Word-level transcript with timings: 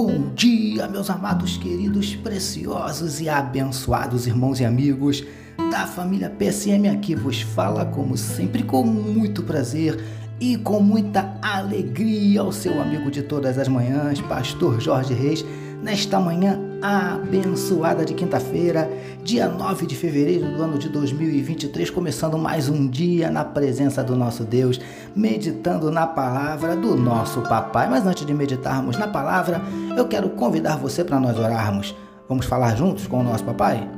Bom 0.00 0.32
dia, 0.32 0.86
meus 0.86 1.10
amados, 1.10 1.56
queridos, 1.56 2.14
preciosos 2.14 3.20
e 3.20 3.28
abençoados 3.28 4.28
irmãos 4.28 4.60
e 4.60 4.64
amigos 4.64 5.24
da 5.72 5.88
família 5.88 6.30
PSM. 6.30 6.88
Aqui 6.88 7.16
vos 7.16 7.40
fala, 7.40 7.84
como 7.84 8.16
sempre, 8.16 8.62
com 8.62 8.84
muito 8.84 9.42
prazer 9.42 9.98
e 10.38 10.56
com 10.56 10.78
muita 10.78 11.36
alegria 11.42 12.42
ao 12.42 12.52
seu 12.52 12.80
amigo 12.80 13.10
de 13.10 13.22
todas 13.22 13.58
as 13.58 13.66
manhãs, 13.66 14.20
Pastor 14.20 14.80
Jorge 14.80 15.14
Reis 15.14 15.44
nesta 15.82 16.20
manhã 16.20 16.60
abençoada 16.80 18.04
de 18.04 18.14
quinta-feira, 18.14 18.90
dia 19.22 19.48
9 19.48 19.86
de 19.86 19.96
fevereiro 19.96 20.56
do 20.56 20.62
ano 20.62 20.78
de 20.78 20.88
2023, 20.88 21.90
começando 21.90 22.38
mais 22.38 22.68
um 22.68 22.88
dia 22.88 23.30
na 23.30 23.44
presença 23.44 24.02
do 24.02 24.14
nosso 24.14 24.44
Deus, 24.44 24.80
meditando 25.14 25.90
na 25.90 26.06
palavra 26.06 26.76
do 26.76 26.96
nosso 26.96 27.42
papai. 27.42 27.88
Mas 27.88 28.06
antes 28.06 28.24
de 28.24 28.34
meditarmos 28.34 28.96
na 28.96 29.08
palavra, 29.08 29.60
eu 29.96 30.06
quero 30.06 30.30
convidar 30.30 30.76
você 30.76 31.02
para 31.04 31.18
nós 31.18 31.38
orarmos. 31.38 31.94
Vamos 32.28 32.46
falar 32.46 32.76
juntos 32.76 33.06
com 33.06 33.20
o 33.20 33.24
nosso 33.24 33.44
papai? 33.44 33.97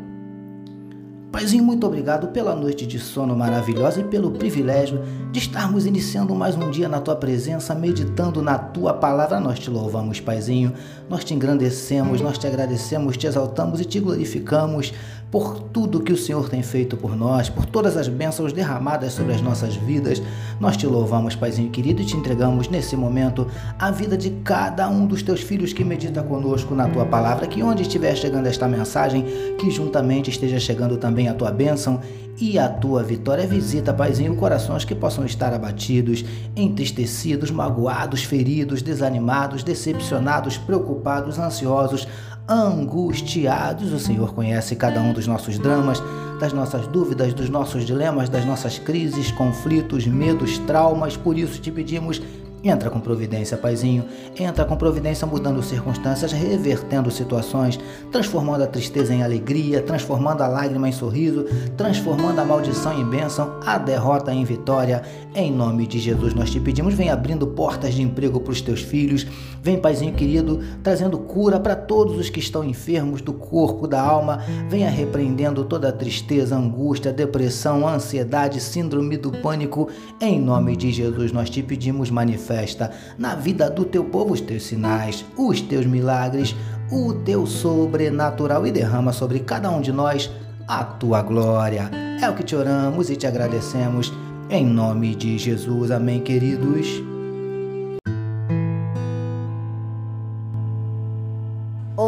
Paizinho, 1.30 1.62
muito 1.62 1.86
obrigado 1.86 2.26
pela 2.28 2.56
noite 2.56 2.84
de 2.84 2.98
sono 2.98 3.36
maravilhosa 3.36 4.00
e 4.00 4.04
pelo 4.04 4.32
privilégio 4.32 5.00
de 5.30 5.38
estarmos 5.38 5.86
iniciando 5.86 6.34
mais 6.34 6.56
um 6.56 6.68
dia 6.72 6.88
na 6.88 7.00
tua 7.00 7.14
presença, 7.14 7.72
meditando 7.72 8.42
na 8.42 8.58
tua 8.58 8.94
palavra. 8.94 9.38
Nós 9.38 9.60
te 9.60 9.70
louvamos, 9.70 10.18
Paizinho, 10.18 10.74
nós 11.08 11.22
te 11.22 11.32
engrandecemos, 11.32 12.20
nós 12.20 12.36
te 12.36 12.48
agradecemos, 12.48 13.16
te 13.16 13.28
exaltamos 13.28 13.80
e 13.80 13.84
te 13.84 14.00
glorificamos 14.00 14.92
por 15.30 15.60
tudo 15.60 16.00
que 16.00 16.12
o 16.12 16.16
Senhor 16.16 16.48
tem 16.48 16.62
feito 16.62 16.96
por 16.96 17.16
nós, 17.16 17.48
por 17.48 17.64
todas 17.64 17.96
as 17.96 18.08
bênçãos 18.08 18.52
derramadas 18.52 19.12
sobre 19.12 19.32
as 19.32 19.40
nossas 19.40 19.76
vidas. 19.76 20.20
Nós 20.58 20.76
te 20.76 20.86
louvamos, 20.86 21.36
Paizinho 21.36 21.70
querido, 21.70 22.02
e 22.02 22.04
te 22.04 22.16
entregamos 22.16 22.68
nesse 22.68 22.96
momento 22.96 23.46
a 23.78 23.90
vida 23.90 24.16
de 24.16 24.30
cada 24.42 24.88
um 24.88 25.06
dos 25.06 25.22
teus 25.22 25.40
filhos 25.40 25.72
que 25.72 25.84
medita 25.84 26.22
conosco 26.22 26.74
na 26.74 26.88
tua 26.88 27.06
palavra, 27.06 27.46
que 27.46 27.62
onde 27.62 27.82
estiver 27.82 28.16
chegando 28.16 28.46
esta 28.46 28.66
mensagem, 28.66 29.24
que 29.58 29.70
juntamente 29.70 30.30
esteja 30.30 30.58
chegando 30.58 30.96
também 30.96 31.28
a 31.28 31.34
tua 31.34 31.50
bênção 31.50 32.00
e 32.40 32.58
a 32.58 32.68
tua 32.68 33.02
vitória. 33.02 33.46
Visita, 33.46 33.92
Paizinho, 33.92 34.34
corações 34.34 34.84
que 34.84 34.94
possam 34.94 35.24
estar 35.24 35.52
abatidos, 35.52 36.24
entristecidos, 36.56 37.50
magoados, 37.50 38.24
feridos, 38.24 38.82
desanimados, 38.82 39.62
decepcionados, 39.62 40.56
preocupados, 40.56 41.38
ansiosos, 41.38 42.08
angustiados. 42.50 43.92
O 43.92 43.98
Senhor 44.00 44.34
conhece 44.34 44.74
cada 44.74 45.00
um 45.00 45.12
dos 45.12 45.26
nossos 45.26 45.58
dramas, 45.58 46.02
das 46.40 46.52
nossas 46.52 46.86
dúvidas, 46.88 47.32
dos 47.32 47.48
nossos 47.48 47.86
dilemas, 47.86 48.28
das 48.28 48.44
nossas 48.44 48.78
crises, 48.78 49.30
conflitos, 49.30 50.06
medos, 50.06 50.58
traumas. 50.58 51.16
Por 51.16 51.38
isso 51.38 51.60
te 51.60 51.70
pedimos 51.70 52.20
Entra 52.62 52.90
com 52.90 53.00
providência, 53.00 53.56
paizinho. 53.56 54.04
Entra 54.38 54.66
com 54.66 54.76
providência 54.76 55.26
mudando 55.26 55.62
circunstâncias, 55.62 56.30
revertendo 56.32 57.10
situações, 57.10 57.80
transformando 58.12 58.64
a 58.64 58.66
tristeza 58.66 59.14
em 59.14 59.22
alegria, 59.22 59.80
transformando 59.80 60.42
a 60.42 60.46
lágrima 60.46 60.88
em 60.88 60.92
sorriso, 60.92 61.46
transformando 61.76 62.38
a 62.38 62.44
maldição 62.44 62.98
em 62.98 63.04
bênção, 63.04 63.58
a 63.64 63.78
derrota 63.78 64.32
em 64.32 64.44
vitória. 64.44 65.02
Em 65.34 65.50
nome 65.50 65.86
de 65.86 65.98
Jesus 65.98 66.34
nós 66.34 66.50
te 66.50 66.60
pedimos, 66.60 66.92
vem 66.92 67.08
abrindo 67.08 67.46
portas 67.46 67.94
de 67.94 68.02
emprego 68.02 68.40
para 68.40 68.52
os 68.52 68.60
teus 68.60 68.82
filhos. 68.82 69.26
Vem, 69.62 69.78
paizinho 69.78 70.12
querido, 70.12 70.60
trazendo 70.82 71.18
cura 71.18 71.58
para 71.58 71.76
todos 71.90 72.16
os 72.16 72.30
que 72.30 72.38
estão 72.38 72.62
enfermos 72.62 73.20
do 73.20 73.32
corpo, 73.32 73.86
da 73.86 74.00
alma. 74.00 74.44
Venha 74.68 74.88
repreendendo 74.88 75.64
toda 75.64 75.88
a 75.88 75.92
tristeza, 75.92 76.56
angústia, 76.56 77.12
depressão, 77.12 77.86
ansiedade, 77.86 78.60
síndrome 78.60 79.16
do 79.16 79.32
pânico. 79.32 79.88
Em 80.20 80.40
nome 80.40 80.76
de 80.76 80.92
Jesus 80.92 81.32
nós 81.32 81.50
te 81.50 81.62
pedimos, 81.62 82.10
manifesta 82.10 82.30
manifesta 82.30 82.90
na 83.18 83.34
vida 83.34 83.68
do 83.68 83.84
teu 83.84 84.04
povo 84.04 84.34
os 84.34 84.40
teus 84.40 84.64
sinais, 84.64 85.24
os 85.36 85.60
teus 85.60 85.84
milagres, 85.84 86.54
o 86.90 87.12
teu 87.12 87.46
sobrenatural 87.46 88.66
e 88.66 88.70
derrama 88.70 89.12
sobre 89.12 89.40
cada 89.40 89.70
um 89.70 89.80
de 89.80 89.92
nós 89.92 90.30
a 90.68 90.84
tua 90.84 91.22
glória. 91.22 91.90
É 92.22 92.28
o 92.28 92.34
que 92.34 92.44
te 92.44 92.54
oramos 92.54 93.10
e 93.10 93.16
te 93.16 93.26
agradecemos. 93.26 94.12
Em 94.48 94.64
nome 94.64 95.14
de 95.14 95.38
Jesus. 95.38 95.90
Amém, 95.90 96.20
queridos. 96.20 97.19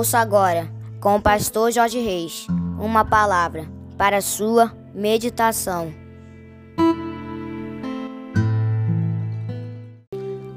Ouça 0.03 0.19
agora, 0.19 0.69
com 1.01 1.15
o 1.15 1.23
pastor 1.23 1.71
Jorge 1.71 2.01
Reis, 2.01 2.49
uma 2.77 3.05
palavra 3.05 3.69
para 3.97 4.21
sua 4.21 4.73
meditação. 4.93 5.93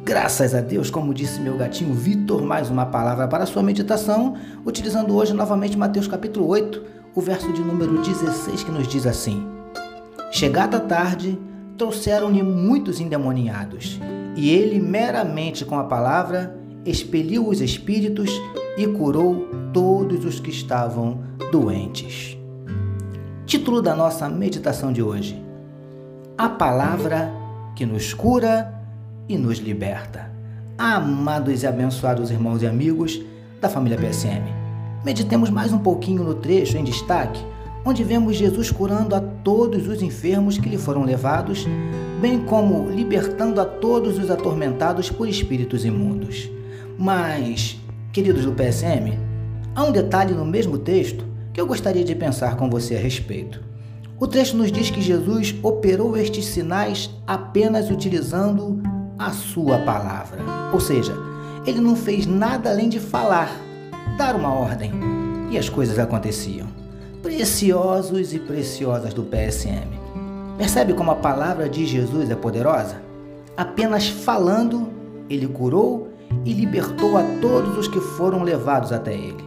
Graças 0.04 0.56
a 0.56 0.62
Deus, 0.62 0.90
como 0.90 1.14
disse 1.14 1.40
meu 1.40 1.56
gatinho 1.56 1.94
Vitor, 1.94 2.42
mais 2.42 2.72
uma 2.72 2.88
palavra 2.88 3.28
para 3.28 3.46
sua 3.46 3.62
meditação, 3.62 4.36
utilizando 4.66 5.16
hoje 5.16 5.32
novamente 5.32 5.78
Mateus 5.78 6.08
capítulo 6.08 6.48
8, 6.48 6.84
o 7.14 7.22
verso 7.22 7.54
de 7.54 7.62
número 7.62 8.02
16, 8.02 8.64
que 8.64 8.72
nos 8.72 8.88
diz 8.88 9.06
assim: 9.06 9.48
Chegada 10.32 10.80
tarde, 10.80 11.38
trouxeram-lhe 11.78 12.42
muitos 12.42 13.00
endemoniados, 13.00 14.00
e 14.36 14.50
ele, 14.50 14.80
meramente 14.80 15.64
com 15.64 15.78
a 15.78 15.84
palavra, 15.84 16.58
expeliu 16.84 17.48
os 17.48 17.62
espíritos 17.62 18.32
e 18.78 18.88
curou 18.88 19.48
todos 19.74 20.26
os 20.26 20.40
que 20.40 20.50
estavam 20.50 21.20
doentes. 21.52 22.38
Título 23.46 23.82
da 23.82 23.96
nossa 23.96 24.28
meditação 24.28 24.92
de 24.92 25.02
hoje: 25.02 25.42
A 26.38 26.50
palavra 26.50 27.32
que 27.76 27.86
nos 27.86 28.14
cura 28.14 28.74
e 29.28 29.38
nos 29.38 29.60
liberta. 29.60 30.32
Amados 30.78 31.64
e 31.64 31.68
abençoados 31.68 32.32
irmãos 32.32 32.62
e 32.62 32.68
amigos 32.68 33.22
da 33.62 33.70
família 33.70 33.98
PSM, 33.98 34.44
meditemos 35.04 35.50
mais 35.50 35.72
um 35.72 35.80
pouquinho 35.80 36.24
no 36.24 36.36
trecho 36.36 36.78
em 36.78 36.84
destaque, 36.84 37.42
onde 37.86 38.04
vemos 38.04 38.36
Jesus 38.36 38.72
curando 38.72 39.16
a 39.16 39.22
todos 39.22 39.88
os 39.88 40.02
enfermos 40.02 40.58
que 40.58 40.68
lhe 40.68 40.78
foram 40.78 41.04
levados, 41.04 41.66
bem 42.20 42.40
como 42.46 42.90
libertando 42.90 43.62
a 43.62 43.66
todos 43.66 44.20
os 44.20 44.30
atormentados 44.30 45.10
por 45.10 45.30
espíritos 45.30 45.86
imundos. 45.86 46.50
Mas, 46.98 47.80
queridos 48.16 48.46
do 48.46 48.54
PSM, 48.54 49.20
há 49.76 49.84
um 49.84 49.92
detalhe 49.92 50.34
no 50.34 50.46
mesmo 50.46 50.78
texto 50.78 51.26
que 51.52 51.60
eu 51.60 51.68
gostaria 51.68 52.02
de 52.02 52.16
pensar 52.16 52.56
com 52.56 52.70
você 52.70 52.96
a 52.96 52.98
respeito. 52.98 53.62
O 54.18 54.26
trecho 54.26 54.56
nos 54.56 54.72
diz 54.72 54.90
que 54.90 55.02
Jesus 55.02 55.54
operou 55.62 56.16
estes 56.16 56.46
sinais 56.46 57.10
apenas 57.28 57.92
utilizando 57.92 58.82
a 59.20 59.32
sua 59.32 59.80
palavra. 59.80 60.40
Ou 60.72 60.80
seja, 60.80 61.14
ele 61.66 61.82
não 61.82 61.94
fez 61.94 62.26
nada 62.26 62.70
além 62.70 62.88
de 62.88 63.02
falar, 63.02 63.52
dar 64.18 64.34
uma 64.34 64.54
ordem, 64.54 64.94
e 65.52 65.58
as 65.58 65.68
coisas 65.68 66.00
aconteciam. 66.00 66.68
Preciosos 67.22 68.34
e 68.34 68.40
preciosas 68.40 69.14
do 69.14 69.24
PSM. 69.24 69.90
Percebe 70.58 70.94
como 70.94 71.12
a 71.12 71.16
palavra 71.16 71.68
de 71.68 71.86
Jesus 71.86 72.32
é 72.32 72.36
poderosa? 72.36 72.96
Apenas 73.58 74.08
falando, 74.08 74.88
ele 75.30 75.48
curou 75.48 76.15
e 76.46 76.54
libertou 76.54 77.18
a 77.18 77.24
todos 77.42 77.78
os 77.78 77.88
que 77.88 78.00
foram 78.00 78.44
levados 78.44 78.92
até 78.94 79.14
ele. 79.14 79.44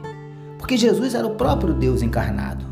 Porque 0.59 0.77
Jesus 0.77 1.15
era 1.15 1.27
o 1.27 1.37
próprio 1.37 1.73
Deus 1.73 2.03
encarnado. 2.03 2.67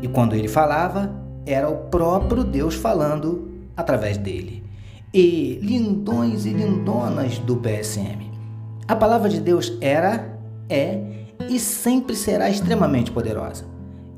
E 0.00 0.06
quando 0.06 0.36
ele 0.36 0.48
falava, 0.48 1.10
era 1.46 1.68
o 1.68 1.76
próprio 1.88 2.44
Deus 2.44 2.74
falando 2.74 3.50
através 3.76 4.18
dele 4.18 4.62
e 5.12 5.58
lindões 5.62 6.46
e 6.46 6.50
lindonas 6.50 7.38
do 7.38 7.56
PSM. 7.56 8.30
A 8.88 8.96
palavra 8.96 9.28
de 9.28 9.40
Deus 9.40 9.76
era, 9.80 10.38
é 10.68 11.00
e 11.48 11.58
sempre 11.58 12.16
será 12.16 12.48
extremamente 12.48 13.10
poderosa. 13.10 13.64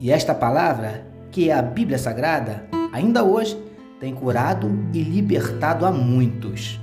E 0.00 0.10
esta 0.12 0.34
palavra, 0.34 1.06
que 1.30 1.50
é 1.50 1.54
a 1.54 1.62
Bíblia 1.62 1.98
Sagrada, 1.98 2.64
ainda 2.92 3.24
hoje 3.24 3.58
tem 3.98 4.14
curado 4.14 4.70
e 4.92 5.02
libertado 5.02 5.84
a 5.84 5.90
muitos. 5.90 6.78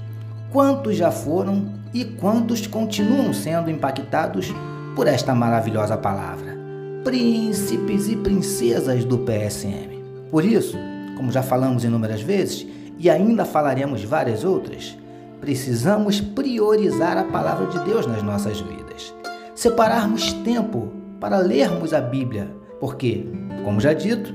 Quantos 0.52 0.98
já 0.98 1.12
foram 1.12 1.81
e 1.94 2.06
quantos 2.06 2.68
continuam 2.68 3.34
sendo 3.34 3.70
impactados 3.70 4.54
por 4.96 5.08
esta 5.08 5.36
maravilhosa 5.36 5.98
palavra? 5.98 6.58
Príncipes 7.04 8.08
e 8.08 8.16
princesas 8.16 9.04
do 9.04 9.20
PSM. 9.20 10.02
Por 10.30 10.46
isso, 10.46 10.78
como 11.18 11.32
já 11.32 11.44
falamos 11.44 11.84
inúmeras 11.84 12.22
vezes, 12.22 12.66
e 12.98 13.10
ainda 13.10 13.44
falaremos 13.44 14.04
várias 14.04 14.44
outras, 14.44 14.98
precisamos 15.40 16.22
priorizar 16.22 17.18
a 17.18 17.24
palavra 17.24 17.68
de 17.68 17.80
Deus 17.86 18.06
nas 18.06 18.22
nossas 18.22 18.62
vidas. 18.62 19.14
Separarmos 19.56 20.34
tempo 20.34 20.92
para 21.20 21.40
lermos 21.40 21.94
a 21.94 22.00
Bíblia, 22.00 22.48
porque, 22.80 23.28
como 23.64 23.82
já 23.82 23.94
dito, 23.94 24.34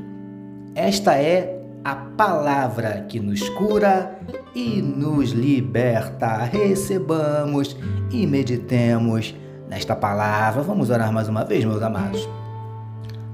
esta 0.74 1.16
é 1.16 1.60
a 1.84 1.94
palavra 1.94 3.06
que 3.08 3.20
nos 3.20 3.48
cura 3.50 4.18
e 4.56 4.80
nos 4.80 5.32
liberta. 5.32 6.38
Recebamos 6.44 7.76
e 8.10 8.26
meditemos 8.26 9.34
nesta 9.68 9.94
palavra. 9.94 10.62
Vamos 10.62 10.88
orar 10.88 11.12
mais 11.12 11.28
uma 11.28 11.44
vez, 11.44 11.62
meus 11.62 11.82
amados. 11.82 12.26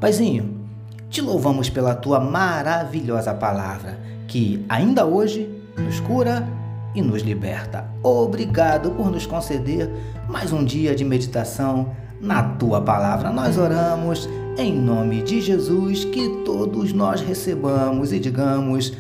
Paizinho, 0.01 0.67
te 1.09 1.21
louvamos 1.21 1.71
pela 1.71 1.95
tua 1.95 2.19
maravilhosa 2.19 3.33
palavra 3.33 4.01
que 4.27 4.65
ainda 4.69 5.07
hoje 5.07 5.49
nos 5.79 6.01
cura 6.01 6.45
e 6.93 7.01
nos 7.01 7.23
liberta. 7.23 7.89
Obrigado 8.03 8.91
por 8.91 9.09
nos 9.09 9.25
conceder 9.25 9.89
mais 10.29 10.53
um 10.53 10.65
dia 10.65 10.93
de 10.93 11.05
meditação 11.05 11.95
na 12.21 12.43
tua 12.43 12.81
palavra. 12.81 13.31
Nós 13.31 13.57
oramos 13.57 14.29
em 14.59 14.77
nome 14.77 15.23
de 15.23 15.41
Jesus 15.41 16.05
que 16.05 16.43
todos 16.45 16.93
nós 16.93 17.21
recebamos 17.21 18.13
e 18.13 18.19
digamos 18.19 18.93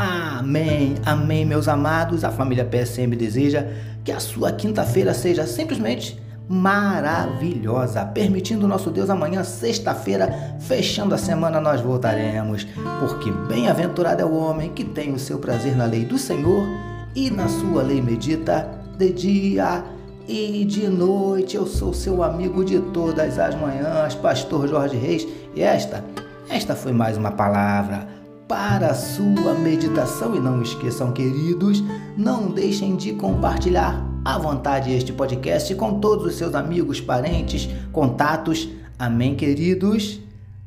amém. 0.00 0.94
Amém, 1.04 1.44
meus 1.44 1.68
amados. 1.68 2.24
A 2.24 2.30
família 2.30 2.64
PSM 2.64 3.14
deseja 3.16 3.66
que 4.02 4.10
a 4.10 4.18
sua 4.18 4.50
quinta-feira 4.52 5.12
seja 5.12 5.46
simplesmente 5.46 6.18
maravilhosa. 6.48 8.04
Permitindo 8.06 8.66
nosso 8.66 8.90
Deus, 8.90 9.10
amanhã, 9.10 9.44
sexta-feira, 9.44 10.56
fechando 10.60 11.14
a 11.14 11.18
semana, 11.18 11.60
nós 11.60 11.80
voltaremos. 11.80 12.66
Porque 12.98 13.30
bem-aventurado 13.30 14.22
é 14.22 14.24
o 14.24 14.34
homem 14.34 14.70
que 14.70 14.84
tem 14.84 15.12
o 15.12 15.18
seu 15.18 15.38
prazer 15.38 15.76
na 15.76 15.84
lei 15.84 16.04
do 16.04 16.18
Senhor 16.18 16.66
e 17.14 17.30
na 17.30 17.48
sua 17.48 17.82
lei 17.82 18.00
medita 18.00 18.68
de 18.96 19.12
dia 19.12 19.84
e 20.26 20.64
de 20.64 20.88
noite. 20.88 21.56
Eu 21.56 21.66
sou 21.66 21.92
seu 21.92 22.22
amigo 22.22 22.64
de 22.64 22.80
todas 22.80 23.38
as 23.38 23.54
manhãs, 23.54 24.14
Pastor 24.14 24.66
Jorge 24.66 24.96
Reis. 24.96 25.28
E 25.54 25.62
esta, 25.62 26.02
esta 26.48 26.74
foi 26.74 26.92
mais 26.92 27.16
uma 27.16 27.30
palavra 27.30 28.19
para 28.50 28.88
a 28.88 28.94
sua 28.94 29.54
meditação. 29.54 30.34
E 30.34 30.40
não 30.40 30.60
esqueçam, 30.60 31.12
queridos, 31.12 31.80
não 32.16 32.50
deixem 32.50 32.96
de 32.96 33.12
compartilhar 33.12 34.04
à 34.24 34.36
vontade 34.38 34.92
este 34.92 35.12
podcast 35.12 35.72
com 35.76 36.00
todos 36.00 36.26
os 36.26 36.34
seus 36.34 36.52
amigos, 36.56 37.00
parentes, 37.00 37.68
contatos. 37.92 38.68
Amém, 38.98 39.36
queridos? 39.36 40.18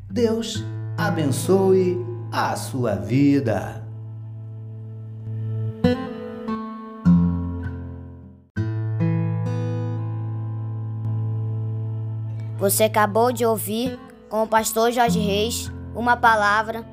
Deus 0.10 0.64
abençoe 0.98 1.98
a 2.32 2.56
sua 2.56 2.96
vida. 2.96 3.84
Você 12.58 12.86
acabou 12.86 13.34
de 13.34 13.46
ouvir 13.46 14.00
com 14.30 14.42
o 14.42 14.48
pastor 14.48 14.90
Jorge 14.90 15.20
Reis 15.20 15.70
uma 15.94 16.16
palavra 16.16 16.93